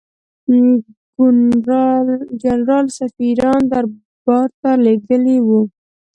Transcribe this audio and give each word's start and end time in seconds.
ګورنرجنرال 1.15 2.85
سفیران 2.99 3.61
دربارته 3.71 4.69
لېږلي 4.85 5.37
وه. 5.47 5.59